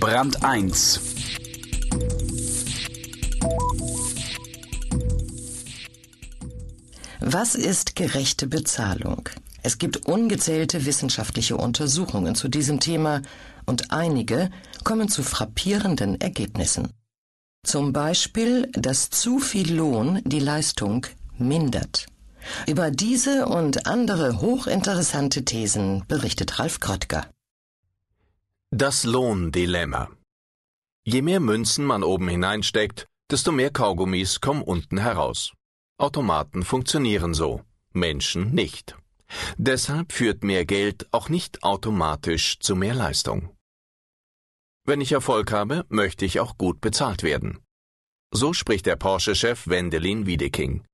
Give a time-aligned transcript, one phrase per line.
[0.00, 0.98] Brand 1
[7.20, 9.28] Was ist gerechte Bezahlung?
[9.62, 13.20] Es gibt ungezählte wissenschaftliche Untersuchungen zu diesem Thema
[13.66, 14.50] und einige
[14.84, 16.88] kommen zu frappierenden Ergebnissen.
[17.62, 21.06] Zum Beispiel, dass zu viel Lohn die Leistung
[21.36, 22.06] mindert.
[22.66, 27.26] Über diese und andere hochinteressante Thesen berichtet Ralf Kröttger.
[28.72, 30.12] Das Lohndilemma.
[31.04, 35.52] Je mehr Münzen man oben hineinsteckt, desto mehr Kaugummis kommen unten heraus.
[35.98, 38.96] Automaten funktionieren so, Menschen nicht.
[39.56, 43.50] Deshalb führt mehr Geld auch nicht automatisch zu mehr Leistung.
[44.86, 47.58] Wenn ich Erfolg habe, möchte ich auch gut bezahlt werden.
[48.32, 50.84] So spricht der Porsche-Chef Wendelin Wiedeking.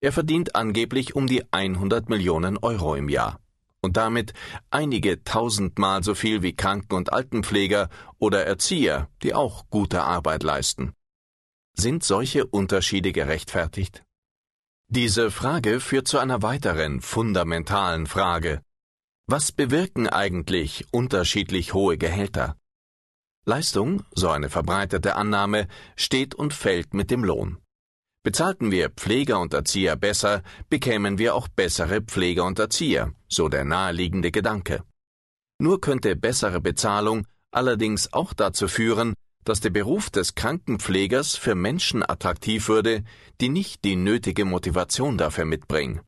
[0.00, 3.38] Er verdient angeblich um die 100 Millionen Euro im Jahr
[3.82, 4.32] und damit
[4.70, 10.94] einige tausendmal so viel wie Kranken- und Altenpfleger oder Erzieher, die auch gute Arbeit leisten.
[11.76, 14.02] Sind solche Unterschiede gerechtfertigt?
[14.88, 18.60] Diese Frage führt zu einer weiteren fundamentalen Frage.
[19.26, 22.56] Was bewirken eigentlich unterschiedlich hohe Gehälter?
[23.46, 27.58] Leistung, so eine verbreitete Annahme, steht und fällt mit dem Lohn.
[28.22, 33.64] Bezahlten wir Pfleger und Erzieher besser, bekämen wir auch bessere Pfleger und Erzieher, so der
[33.64, 34.82] naheliegende Gedanke.
[35.58, 39.14] Nur könnte bessere Bezahlung allerdings auch dazu führen,
[39.44, 43.04] dass der Beruf des Krankenpflegers für Menschen attraktiv würde,
[43.40, 46.00] die nicht die nötige Motivation dafür mitbringen.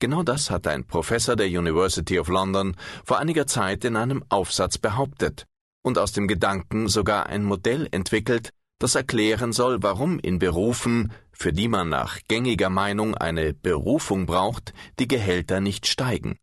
[0.00, 4.78] Genau das hat ein Professor der University of London vor einiger Zeit in einem Aufsatz
[4.78, 5.46] behauptet
[5.82, 11.52] und aus dem Gedanken sogar ein Modell entwickelt, das erklären soll, warum in Berufen, für
[11.52, 16.38] die man nach gängiger Meinung eine Berufung braucht, die Gehälter nicht steigen.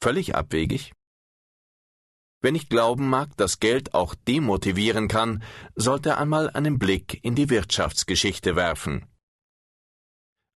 [0.00, 0.92] Völlig abwegig?
[2.40, 5.42] Wenn ich glauben mag, dass Geld auch demotivieren kann,
[5.74, 9.06] sollte einmal einen Blick in die Wirtschaftsgeschichte werfen.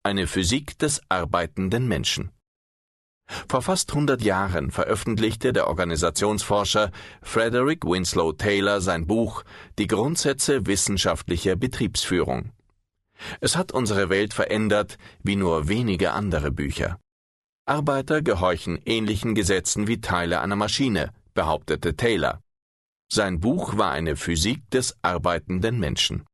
[0.03, 2.33] Eine Physik des arbeitenden Menschen.
[3.49, 6.91] Vor fast 100 Jahren veröffentlichte der Organisationsforscher
[7.23, 9.45] Frederick Winslow Taylor sein Buch
[9.79, 12.53] Die Grundsätze wissenschaftlicher Betriebsführung.
[13.41, 16.99] Es hat unsere Welt verändert wie nur wenige andere Bücher.
[17.69, 22.41] Arbeiter gehorchen ähnlichen Gesetzen wie Teile einer Maschine, behauptete Taylor.
[23.13, 26.25] Sein Buch war eine Physik des arbeitenden Menschen.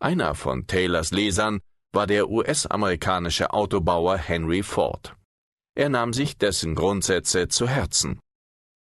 [0.00, 1.60] Einer von Taylors Lesern
[1.92, 5.16] war der US-amerikanische Autobauer Henry Ford.
[5.74, 8.20] Er nahm sich dessen Grundsätze zu Herzen.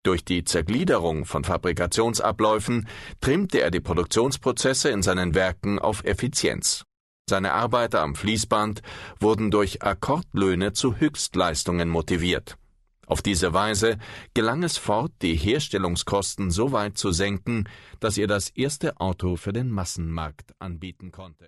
[0.03, 2.89] Durch die Zergliederung von Fabrikationsabläufen
[3.21, 6.85] trimmte er die Produktionsprozesse in seinen Werken auf Effizienz.
[7.29, 8.83] Seine Arbeiter am Fließband
[9.19, 12.57] wurden durch Akkordlöhne zu Höchstleistungen motiviert.
[13.05, 13.99] Auf diese Weise
[14.33, 19.53] gelang es Ford, die Herstellungskosten so weit zu senken, dass er das erste Auto für
[19.53, 21.45] den Massenmarkt anbieten konnte